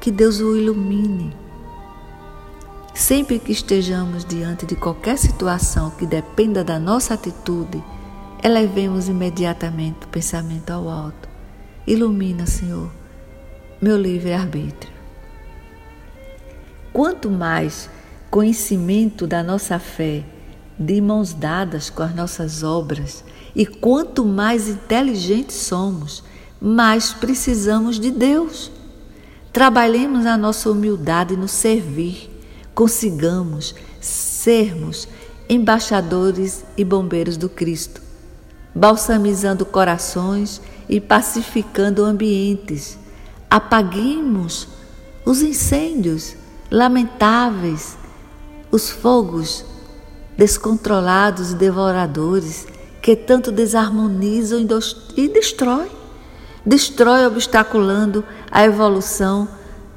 [0.00, 1.41] que Deus o ilumine
[2.94, 7.82] Sempre que estejamos diante de qualquer situação que dependa da nossa atitude,
[8.44, 11.28] elevemos imediatamente o pensamento ao alto.
[11.86, 12.90] Ilumina, Senhor,
[13.80, 14.92] meu livre-arbítrio.
[16.92, 17.88] Quanto mais
[18.30, 20.22] conhecimento da nossa fé,
[20.78, 23.24] de mãos dadas com as nossas obras,
[23.56, 26.22] e quanto mais inteligentes somos,
[26.60, 28.70] mais precisamos de Deus.
[29.50, 32.31] Trabalhemos a nossa humildade no servir
[32.74, 35.08] consigamos sermos
[35.48, 38.00] embaixadores e bombeiros do Cristo,
[38.74, 42.98] balsamizando corações e pacificando ambientes.
[43.50, 44.68] Apaguemos
[45.24, 46.34] os incêndios
[46.70, 47.96] lamentáveis,
[48.70, 49.64] os fogos
[50.36, 52.66] descontrolados e devoradores
[53.02, 54.66] que tanto desarmonizam
[55.16, 55.90] e destrói,
[56.64, 59.48] destrói obstaculando a evolução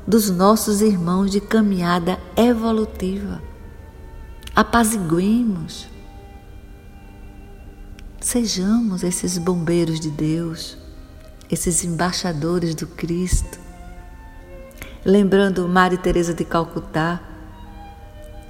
[0.07, 3.41] dos nossos irmãos de caminhada evolutiva.
[4.55, 5.87] Apaziguemos.
[8.21, 10.77] Sejamos esses bombeiros de Deus,
[11.49, 13.59] esses embaixadores do Cristo.
[15.03, 17.21] Lembrando Maria Teresa de Calcutá,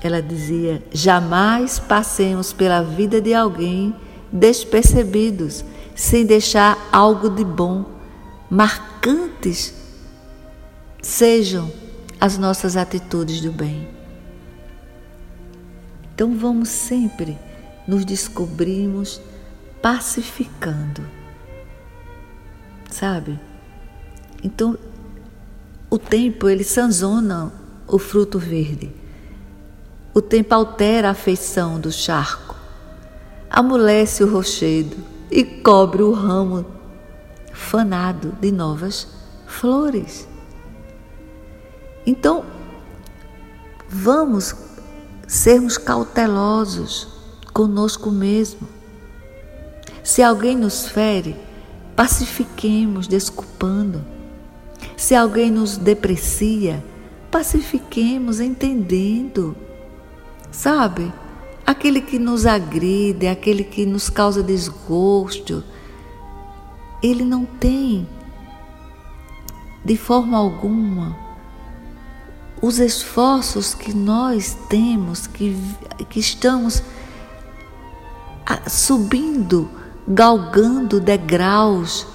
[0.02, 3.96] ela dizia: "Jamais passemos pela vida de alguém
[4.32, 5.66] despercebidos,
[5.96, 7.86] sem deixar algo de bom,
[8.50, 9.85] marcantes
[11.06, 11.72] sejam
[12.20, 13.88] as nossas atitudes do bem.
[16.14, 17.38] Então vamos sempre
[17.88, 19.22] nos descobrirmos
[19.84, 21.04] pacificando.
[22.90, 23.40] Sabe?
[24.44, 24.76] Então
[25.92, 27.54] o tempo ele sanzona
[27.88, 28.92] o fruto verde.
[30.12, 32.56] O tempo altera a feição do charco,
[33.48, 34.98] amolece o rochedo
[35.30, 36.66] e cobre o ramo
[37.54, 39.08] fanado de novas
[39.46, 40.28] flores.
[42.06, 42.46] Então,
[43.90, 44.56] vamos
[45.28, 47.08] sermos cautelosos
[47.54, 48.68] conosco mesmo.
[50.04, 51.36] Se alguém nos fere,
[51.96, 54.04] pacifiquemos desculpando.
[54.96, 56.84] Se alguém nos deprecia,
[57.32, 59.56] pacifiquemos entendendo.
[60.52, 61.12] Sabe?
[61.66, 65.64] Aquele que nos agride, aquele que nos causa desgosto,
[67.02, 68.08] ele não tem,
[69.84, 71.25] de forma alguma,
[72.66, 75.56] os esforços que nós temos, que,
[76.10, 76.82] que estamos
[78.68, 79.70] subindo,
[80.08, 82.08] galgando degraus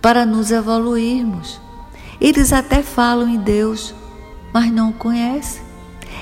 [0.00, 1.60] para nos evoluirmos.
[2.18, 3.94] Eles até falam em Deus,
[4.54, 5.62] mas não o conhecem.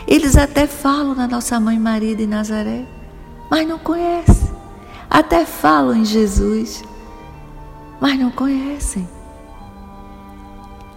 [0.09, 2.85] Eles até falam na nossa mãe Maria de Nazaré,
[3.49, 4.51] mas não conhecem.
[5.09, 6.83] Até falam em Jesus,
[8.01, 9.09] mas não conhecem.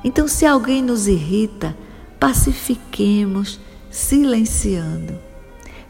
[0.04, 1.78] Então, se alguém nos irrita,
[2.20, 5.18] pacifiquemos silenciando.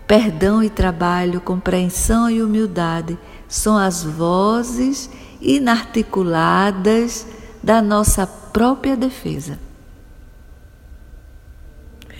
[0.07, 3.17] Perdão e trabalho, compreensão e humildade
[3.47, 5.09] são as vozes
[5.41, 7.26] inarticuladas
[7.63, 9.59] da nossa própria defesa.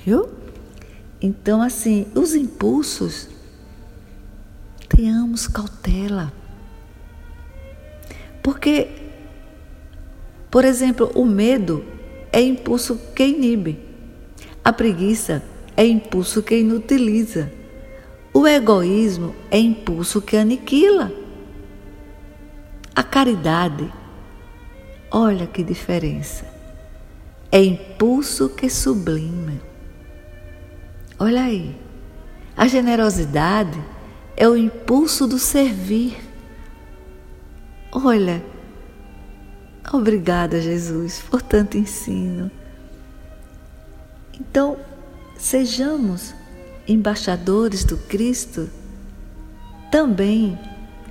[0.04, 0.30] Viu?
[1.22, 3.30] Então, assim, os impulsos,
[4.90, 6.34] tenhamos cautela.
[8.42, 8.90] Porque,
[10.50, 11.86] por exemplo, o medo
[12.32, 13.85] é impulso que inibe.
[14.66, 15.44] A preguiça
[15.78, 17.52] é impulso que inutiliza.
[18.34, 21.12] O egoísmo é impulso que aniquila.
[22.96, 23.94] A caridade,
[25.12, 26.48] olha que diferença,
[27.52, 29.54] é impulso que sublima.
[31.20, 31.76] Olha aí,
[32.58, 33.80] a generosidade
[34.36, 36.18] é o impulso do servir.
[37.92, 38.44] Olha,
[39.94, 42.50] obrigada, Jesus, por tanto ensino.
[44.40, 44.78] Então,
[45.38, 46.34] sejamos
[46.88, 48.70] embaixadores do Cristo
[49.92, 50.60] também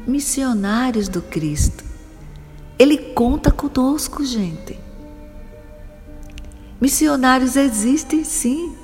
[0.07, 1.85] missionários do Cristo.
[2.79, 4.79] Ele conta conosco, gente.
[6.81, 8.75] Missionários existem sim.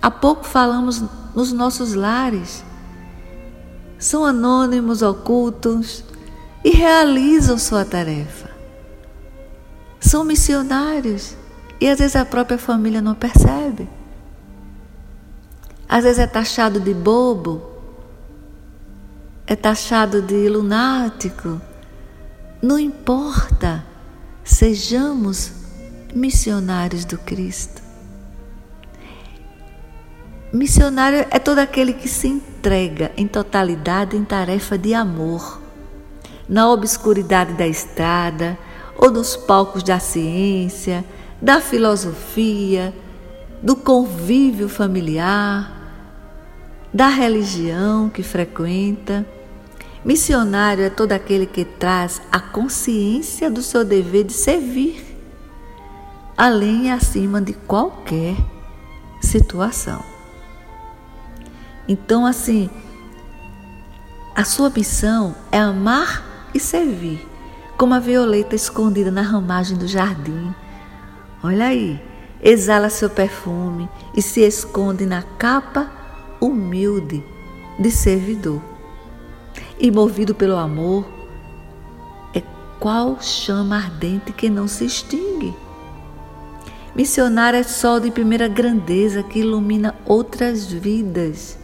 [0.00, 1.02] Há pouco falamos
[1.34, 2.64] nos nossos lares.
[3.98, 6.04] São anônimos, ocultos
[6.64, 8.50] e realizam sua tarefa.
[10.00, 11.36] São missionários
[11.80, 13.88] e às vezes a própria família não percebe.
[15.88, 17.62] Às vezes é taxado de bobo,
[19.46, 21.60] é taxado de lunático.
[22.60, 23.84] Não importa,
[24.42, 25.52] sejamos
[26.14, 27.82] missionários do Cristo.
[30.52, 35.60] Missionário é todo aquele que se entrega em totalidade em tarefa de amor,
[36.48, 38.58] na obscuridade da estrada
[38.96, 41.04] ou nos palcos da ciência,
[41.46, 42.92] da filosofia,
[43.62, 45.70] do convívio familiar,
[46.92, 49.24] da religião que frequenta.
[50.04, 55.00] Missionário é todo aquele que traz a consciência do seu dever de servir,
[56.36, 58.34] além e acima de qualquer
[59.22, 60.02] situação.
[61.86, 62.68] Então, assim,
[64.34, 67.24] a sua missão é amar e servir,
[67.78, 70.52] como a violeta escondida na ramagem do jardim.
[71.46, 72.02] Olha aí,
[72.42, 75.88] exala seu perfume e se esconde na capa
[76.40, 77.22] humilde
[77.78, 78.60] de servidor.
[79.78, 81.08] E movido pelo amor,
[82.34, 82.42] é
[82.80, 85.54] qual chama ardente que não se extingue.
[86.96, 91.56] Missionário é sol de primeira grandeza que ilumina outras vidas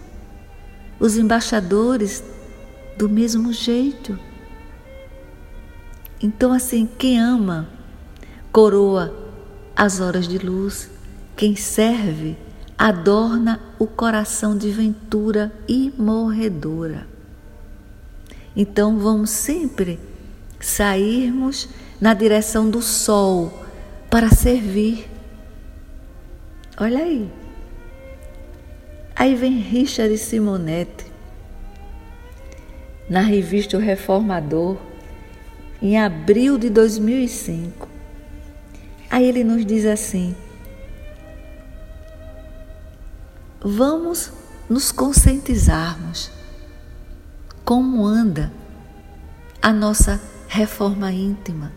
[1.00, 2.22] os embaixadores
[2.96, 4.16] do mesmo jeito.
[6.22, 7.68] Então, assim, quem ama
[8.52, 9.21] coroa
[9.82, 10.88] as horas de luz,
[11.36, 12.36] quem serve
[12.78, 17.04] adorna o coração de ventura imorredora.
[18.54, 19.98] Então, vamos sempre
[20.60, 21.68] sairmos
[22.00, 23.52] na direção do sol
[24.08, 25.10] para servir.
[26.78, 27.28] Olha aí.
[29.16, 31.06] Aí vem Richard Simonetti,
[33.10, 34.76] na revista O Reformador,
[35.82, 37.91] em abril de 2005.
[39.12, 40.34] Aí ele nos diz assim:
[43.60, 44.32] vamos
[44.70, 46.30] nos conscientizarmos
[47.62, 48.50] como anda
[49.60, 51.72] a nossa reforma íntima,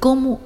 [0.00, 0.40] como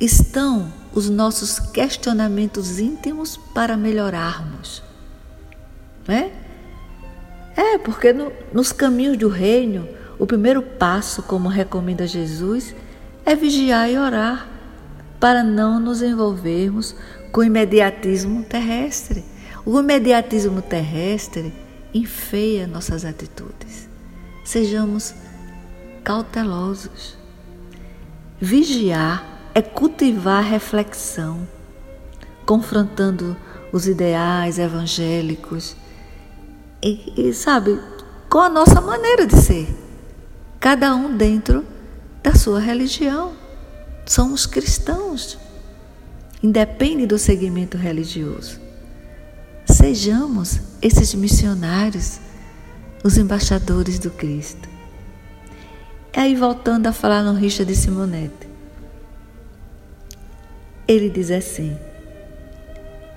[0.00, 4.82] estão os nossos questionamentos íntimos para melhorarmos.
[6.08, 6.32] Né?
[7.54, 9.86] É, porque no, nos caminhos do reino,
[10.18, 12.74] o primeiro passo, como recomenda Jesus,
[13.26, 14.51] é vigiar e orar,
[15.22, 16.96] para não nos envolvermos
[17.30, 19.24] com o imediatismo terrestre.
[19.64, 21.54] O imediatismo terrestre
[21.94, 23.88] enfeia nossas atitudes.
[24.44, 25.14] Sejamos
[26.02, 27.16] cautelosos.
[28.40, 31.46] Vigiar é cultivar reflexão,
[32.44, 33.36] confrontando
[33.72, 35.76] os ideais evangélicos
[36.82, 37.78] e, e, sabe,
[38.28, 39.68] com a nossa maneira de ser,
[40.58, 41.64] cada um dentro
[42.24, 43.40] da sua religião.
[44.04, 45.38] Somos cristãos,
[46.42, 48.60] independe do segmento religioso.
[49.64, 52.20] Sejamos esses missionários,
[53.04, 54.68] os embaixadores do Cristo.
[56.14, 58.48] E aí, voltando a falar no Richa de Simonete,
[60.86, 61.76] ele diz assim: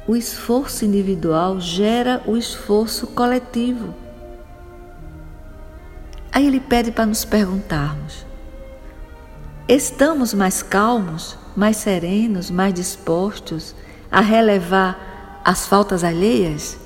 [0.08, 3.94] o esforço individual gera o esforço coletivo.
[6.32, 8.25] Aí ele pede para nos perguntarmos:
[9.68, 13.76] estamos mais calmos, mais serenos, mais dispostos
[14.12, 16.78] a relevar as faltas alheias?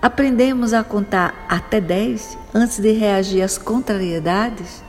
[0.00, 4.82] Aprendemos a contar até dez antes de reagir às contrariedades?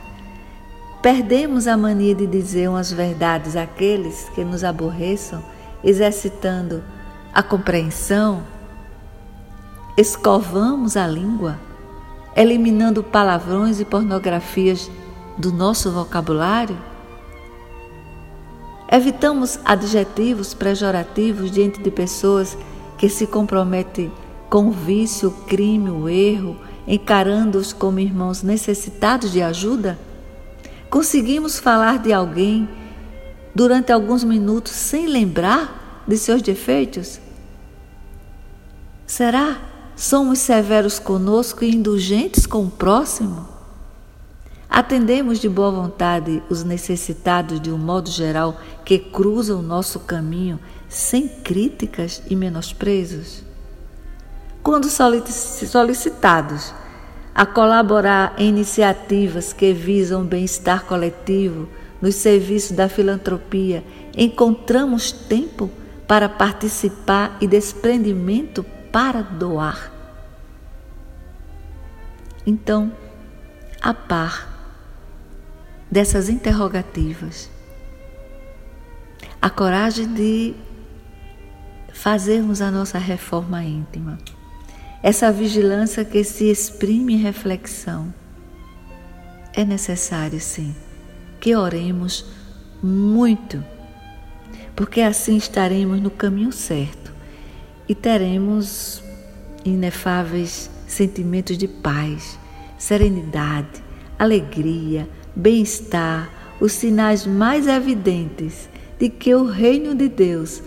[1.02, 5.44] Perdemos a mania de dizer umas verdades àqueles que nos aborreçam,
[5.82, 6.82] exercitando
[7.32, 8.42] a compreensão.
[9.96, 11.58] Escovamos a língua,
[12.34, 14.90] eliminando palavrões e pornografias
[15.38, 16.76] do nosso vocabulário.
[18.90, 22.56] Evitamos adjetivos pejorativos diante de pessoas
[22.96, 24.12] que se comprometem
[24.48, 26.56] com o vício, o crime, o erro,
[26.86, 29.98] encarando-os como irmãos necessitados de ajuda?
[30.88, 32.68] Conseguimos falar de alguém
[33.54, 37.18] durante alguns minutos sem lembrar de seus defeitos?
[39.06, 39.58] Será?
[39.96, 43.53] Somos severos conosco e indulgentes com o próximo?
[44.74, 50.58] Atendemos de boa vontade os necessitados de um modo geral que cruzam o nosso caminho
[50.88, 53.44] sem críticas e menosprezos?
[54.64, 56.74] Quando solicitados,
[57.32, 61.68] a colaborar em iniciativas que visam o bem-estar coletivo
[62.02, 63.84] nos serviços da filantropia,
[64.16, 65.70] encontramos tempo
[66.04, 69.92] para participar e desprendimento para doar.
[72.44, 72.92] Então,
[73.80, 74.53] a par
[75.94, 77.48] dessas interrogativas,
[79.40, 80.52] a coragem de
[81.92, 84.18] fazermos a nossa reforma íntima,
[85.04, 88.12] essa vigilância que se exprime em reflexão.
[89.52, 90.74] É necessário, sim,
[91.38, 92.26] que oremos
[92.82, 93.64] muito,
[94.74, 97.12] porque assim estaremos no caminho certo
[97.88, 99.00] e teremos
[99.64, 102.36] inefáveis sentimentos de paz,
[102.76, 103.80] serenidade,
[104.18, 106.30] alegria, bem-estar,
[106.60, 108.68] os sinais mais evidentes
[108.98, 110.62] de que o reino de Deus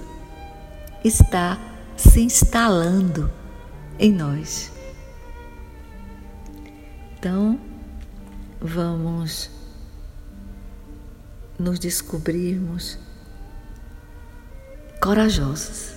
[1.03, 1.57] está
[1.95, 3.31] se instalando
[3.97, 4.71] em nós.
[7.17, 7.59] Então,
[8.61, 9.49] vamos
[11.57, 12.99] nos descobrirmos
[15.01, 15.95] corajosos.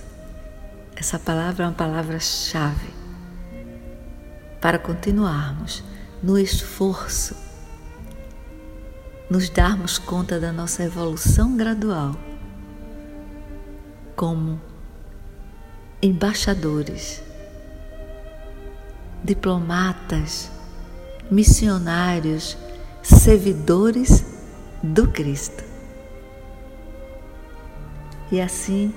[0.97, 2.89] Essa palavra é uma palavra-chave
[4.61, 5.83] para continuarmos
[6.23, 7.35] no esforço,
[9.31, 12.17] nos darmos conta da nossa evolução gradual
[14.17, 14.61] como
[16.03, 17.23] embaixadores,
[19.23, 20.51] diplomatas,
[21.31, 22.59] missionários,
[23.03, 24.25] servidores
[24.83, 25.63] do Cristo.
[28.33, 28.93] E assim,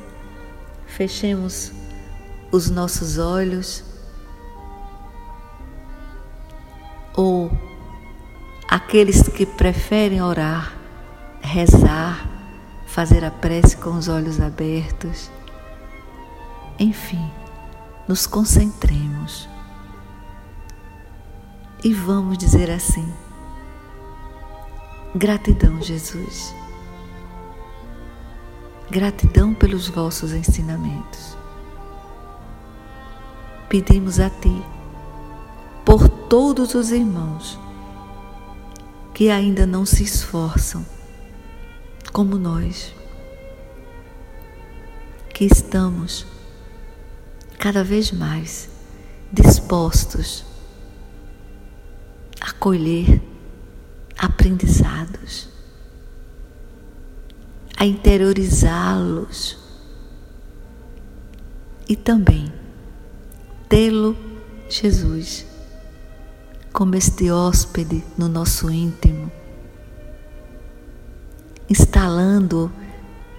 [0.87, 1.71] fechemos
[2.51, 3.83] os nossos olhos
[7.15, 7.51] ou
[8.73, 10.73] aqueles que preferem orar,
[11.39, 12.27] rezar,
[12.87, 15.29] fazer a prece com os olhos abertos.
[16.79, 17.29] Enfim,
[18.07, 19.47] nos concentremos
[21.83, 23.13] e vamos dizer assim:
[25.13, 26.55] Gratidão, Jesus.
[28.89, 31.37] Gratidão pelos vossos ensinamentos.
[33.69, 34.63] Pedimos a Ti
[35.85, 37.59] por todos os irmãos
[39.13, 40.85] que ainda não se esforçam
[42.11, 42.93] como nós,
[45.33, 46.25] que estamos
[47.59, 48.69] cada vez mais
[49.31, 50.43] dispostos
[52.41, 53.21] a colher
[54.17, 55.49] aprendizados,
[57.77, 59.57] a interiorizá-los
[61.87, 62.51] e também
[63.69, 64.15] tê-lo,
[64.69, 65.45] Jesus,
[66.73, 69.31] como este hóspede no nosso íntimo,
[71.69, 72.71] instalando-o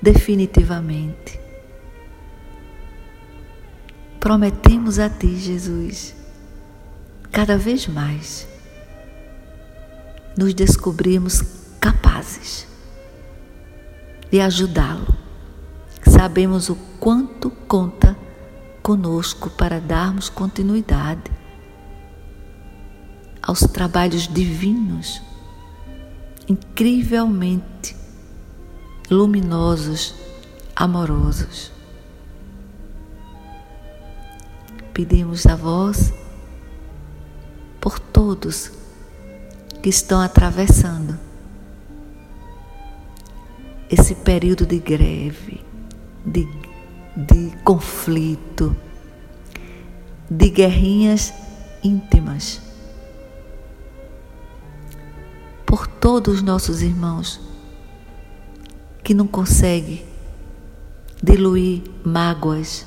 [0.00, 1.40] definitivamente.
[4.20, 6.14] Prometemos a Ti, Jesus,
[7.32, 8.46] cada vez mais
[10.38, 11.42] nos descobrimos
[11.80, 12.68] capazes
[14.30, 15.12] de ajudá-lo.
[16.08, 18.16] Sabemos o quanto conta
[18.80, 21.43] conosco para darmos continuidade
[23.46, 25.20] aos trabalhos divinos,
[26.48, 27.94] incrivelmente
[29.10, 30.14] luminosos,
[30.74, 31.70] amorosos.
[34.94, 36.12] Pedimos a vós
[37.80, 38.70] por todos
[39.82, 41.18] que estão atravessando
[43.90, 45.62] esse período de greve,
[46.24, 46.48] de,
[47.14, 48.74] de conflito,
[50.30, 51.34] de guerrinhas
[51.82, 52.63] íntimas.
[55.74, 57.40] Por todos os nossos irmãos
[59.02, 60.06] que não conseguem
[61.20, 62.86] diluir mágoas,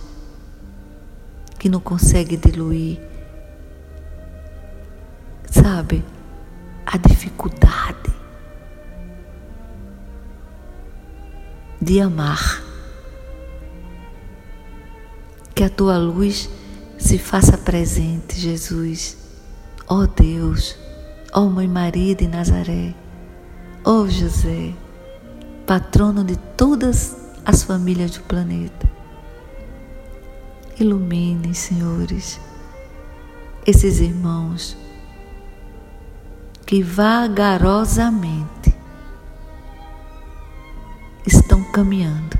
[1.60, 2.98] que não conseguem diluir,
[5.52, 6.02] sabe?
[6.86, 8.10] a dificuldade
[11.82, 12.64] de amar.
[15.54, 16.50] Que a tua luz
[16.98, 19.18] se faça presente, Jesus.
[19.90, 20.87] Ó oh Deus,
[21.34, 22.94] ó oh Mãe Maria de Nazaré,
[23.84, 24.74] ó oh José,
[25.66, 28.90] patrono de todas as famílias do planeta.
[30.80, 32.40] Ilumine, senhores,
[33.66, 34.78] esses irmãos
[36.66, 38.76] que vagarosamente
[41.26, 42.38] estão caminhando,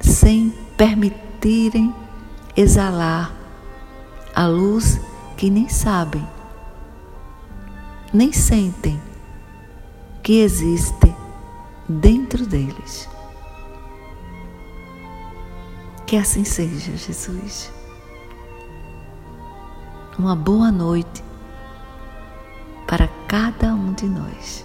[0.00, 1.94] sem permitirem
[2.56, 3.32] exalar
[4.34, 5.00] a luz
[5.36, 6.26] que nem sabem,
[8.14, 9.02] nem sentem
[10.22, 11.12] que existe
[11.88, 13.08] dentro deles.
[16.06, 17.72] Que assim seja, Jesus.
[20.16, 21.24] uma boa noite
[22.86, 24.64] para cada um de nós.